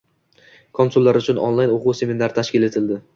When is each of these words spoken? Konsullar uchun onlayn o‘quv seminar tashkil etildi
Konsullar 0.79 1.19
uchun 1.19 1.41
onlayn 1.49 1.73
o‘quv 1.75 1.99
seminar 1.99 2.35
tashkil 2.39 2.67
etildi 2.69 2.99